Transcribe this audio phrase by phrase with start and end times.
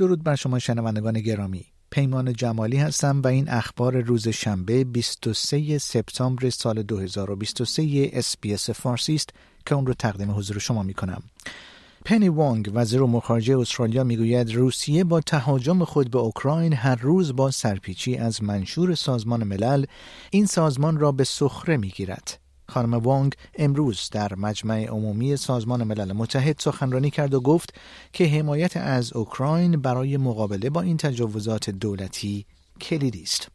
[0.00, 6.50] درود بر شما شنوندگان گرامی پیمان جمالی هستم و این اخبار روز شنبه 23 سپتامبر
[6.50, 9.30] سال 2023 SBS فارسی است
[9.66, 11.22] که اون رو تقدیم حضور شما می کنم.
[12.04, 17.36] پنی وانگ وزیر امور خارجه استرالیا می‌گوید روسیه با تهاجم خود به اوکراین هر روز
[17.36, 19.84] با سرپیچی از منشور سازمان ملل
[20.30, 22.38] این سازمان را به سخره می‌گیرد
[22.70, 27.74] خانم وانگ امروز در مجمع عمومی سازمان ملل متحد سخنرانی کرد و گفت
[28.12, 32.46] که حمایت از اوکراین برای مقابله با این تجاوزات دولتی
[32.80, 33.48] کلیدی است.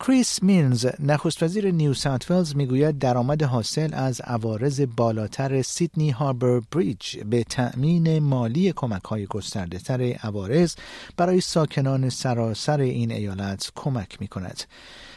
[0.00, 6.60] کریس مینز نخست وزیر نیو ساوت ولز می‌گوید درآمد حاصل از عوارض بالاتر سیدنی هاربر
[6.60, 10.74] بریج به تأمین مالی کمک های گسترده تر عوارض
[11.16, 14.62] برای ساکنان سراسر این ایالت کمک می کند.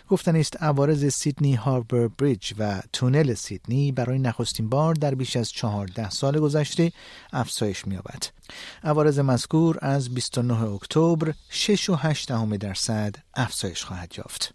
[0.09, 5.49] گفتنی است عوارض سیدنی هاربر بریج و تونل سیدنی برای نخستین بار در بیش از
[5.49, 6.91] چهارده سال گذشته
[7.33, 8.23] افزایش می‌یابد.
[8.83, 14.53] عوارض مذکور از 29 اکتبر 6.8 درصد افزایش خواهد یافت.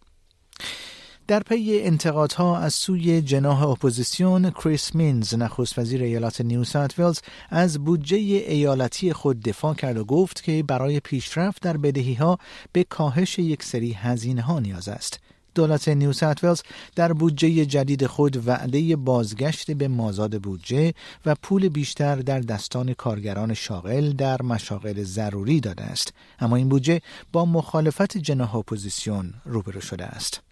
[1.27, 7.21] در پی انتقادها از سوی جناح اپوزیسیون کریس مینز نخست وزیر ایالت نیو ساوت ولز
[7.51, 12.39] از بودجه ایالتی خود دفاع کرد و گفت که برای پیشرفت در بدهی ها
[12.73, 15.21] به کاهش یک سری هزینه ها نیاز است
[15.55, 16.63] دولت نیو ولز
[16.97, 20.95] در بودجه جدید خود وعده بازگشت به مازاد بودجه
[21.27, 26.13] و پول بیشتر در دستان کارگران شاغل در مشاغل ضروری داده است.
[26.41, 27.01] اما این بودجه
[27.33, 30.52] با مخالفت جناح اپوزیسیون روبرو شده است.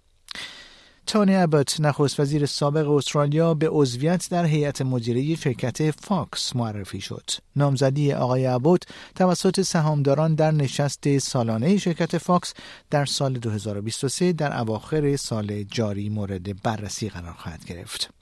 [1.06, 7.30] تونی ابوت نخست وزیر سابق استرالیا به عضویت در هیئت مدیره شرکت فاکس معرفی شد.
[7.56, 8.82] نامزدی آقای ابوت
[9.14, 12.54] توسط سهامداران در نشست سالانه شرکت فاکس
[12.90, 18.19] در سال 2023 در اواخر سال جاری مورد بررسی قرار خواهد گرفت.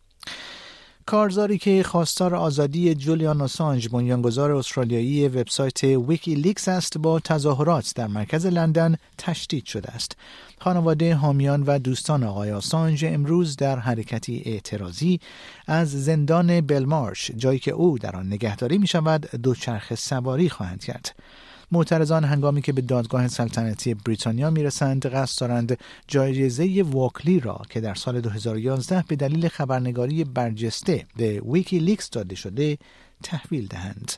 [1.08, 8.06] کارزاری که خواستار آزادی جولیان آسانج بنیانگذار استرالیایی وبسایت ویکی لیکس است با تظاهرات در
[8.06, 10.16] مرکز لندن تشدید شده است.
[10.60, 15.20] خانواده حامیان و دوستان آقای آسانج امروز در حرکتی اعتراضی
[15.66, 21.14] از زندان بلمارش جایی که او در آن نگهداری می شود دوچرخه سواری خواهند کرد.
[21.72, 27.94] معترضان هنگامی که به دادگاه سلطنتی بریتانیا می‌رسند قصد دارند جایزه واکلی را که در
[27.94, 32.78] سال 2011 به دلیل خبرنگاری برجسته به ویکی لیکس داده شده
[33.22, 34.12] تحویل دهند.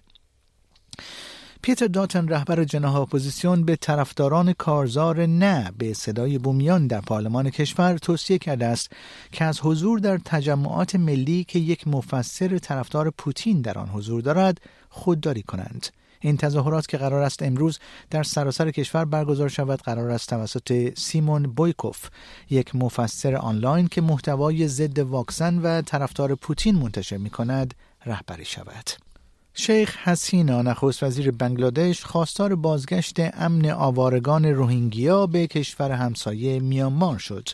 [1.62, 7.98] پیتر داتن رهبر جناح اپوزیسیون به طرفداران کارزار نه به صدای بومیان در پارلمان کشور
[7.98, 8.92] توصیه کرده است
[9.32, 14.60] که از حضور در تجمعات ملی که یک مفسر طرفدار پوتین در آن حضور دارد
[14.88, 15.86] خودداری کنند
[16.20, 17.78] این تظاهرات که قرار است امروز
[18.10, 22.08] در سراسر کشور برگزار شود قرار است توسط سیمون بویکوف
[22.50, 27.74] یک مفسر آنلاین که محتوای ضد واکسن و طرفدار پوتین منتشر می کند
[28.06, 28.90] رهبری شود.
[29.54, 37.48] شیخ حسینا نخست وزیر بنگلادش خواستار بازگشت امن آوارگان روهینگیا به کشور همسایه میانمار شد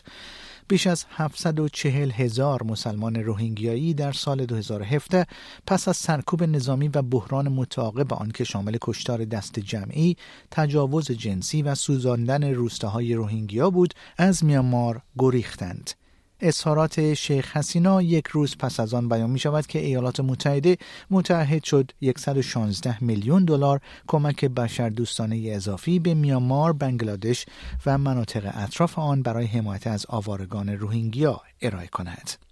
[0.69, 5.27] بیش از 740 هزار مسلمان روهینگیایی در سال 2017
[5.67, 10.17] پس از سرکوب نظامی و بحران متعاقب آن که شامل کشتار دست جمعی،
[10.51, 15.91] تجاوز جنسی و سوزاندن روستاهای روهینگیا بود، از میانمار گریختند.
[16.39, 20.77] اظهارات شیخ حسینا یک روز پس از آن بیان می شود که ایالات متحده
[21.09, 27.45] متعهد شد 116 میلیون دلار کمک بشردوستانه اضافی به میانمار، بنگلادش
[27.85, 32.46] و مناطق اطراف آن برای حمایت از آوارگان روهینگیا ارائه کند.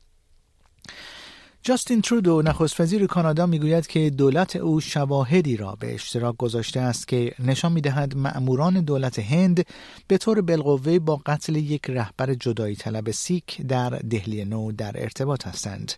[1.68, 7.08] جاستین ترودو نخست وزیر کانادا می‌گوید که دولت او شواهدی را به اشتراک گذاشته است
[7.08, 9.66] که نشان می‌دهد مأموران دولت هند
[10.08, 15.48] به طور بالقوه با قتل یک رهبر جدایی طلب سیک در دهلی نو در ارتباط
[15.48, 15.94] هستند.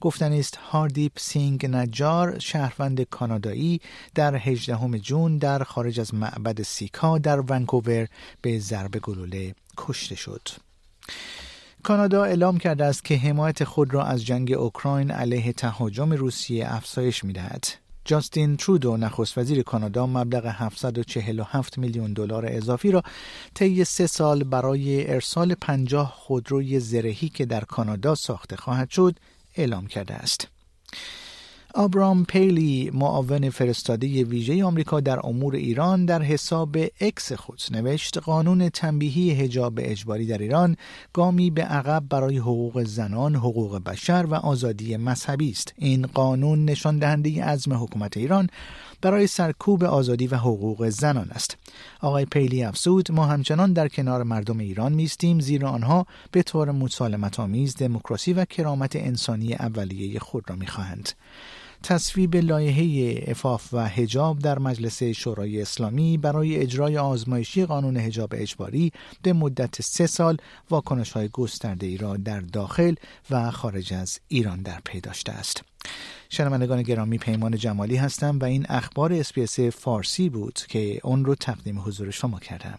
[0.00, 3.80] گفتنی است هاردیپ سینگ نجار شهروند کانادایی
[4.14, 8.08] در 18 جون در خارج از معبد سیک‌ها در ونکوور
[8.42, 10.48] به ضرب گلوله کشته شد.
[11.82, 17.24] کانادا اعلام کرده است که حمایت خود را از جنگ اوکراین علیه تهاجم روسیه افزایش
[17.24, 17.66] می‌دهد.
[18.04, 23.02] جاستین ترودو نخست وزیر کانادا مبلغ 747 میلیون دلار اضافی را
[23.54, 29.16] طی سه سال برای ارسال 50 خودروی زرهی که در کانادا ساخته خواهد شد
[29.54, 30.48] اعلام کرده است.
[31.78, 38.68] آبرام پیلی معاون فرستاده ویژه آمریکا در امور ایران در حساب اکس خود نوشت قانون
[38.68, 40.76] تنبیهی حجاب اجباری در ایران
[41.12, 45.74] گامی به عقب برای حقوق زنان، حقوق بشر و آزادی مذهبی است.
[45.76, 48.50] این قانون نشان دهنده عزم حکومت ایران
[49.00, 51.56] برای سرکوب آزادی و حقوق زنان است.
[52.00, 57.40] آقای پیلی افزود ما همچنان در کنار مردم ایران میستیم زیرا آنها به طور مسالمت
[57.40, 61.08] آمیز دموکراسی و کرامت انسانی اولیه خود را می‌خواهند.
[61.82, 68.92] تصویب لایحه افاف و هجاب در مجلس شورای اسلامی برای اجرای آزمایشی قانون هجاب اجباری
[69.22, 70.36] به مدت سه سال
[70.70, 72.94] واکنش های گسترده ای را در داخل
[73.30, 75.64] و خارج از ایران در پی داشته است.
[76.28, 81.80] شنوندگان گرامی پیمان جمالی هستم و این اخبار اسپیس فارسی بود که اون رو تقدیم
[81.80, 82.78] حضور شما کردم.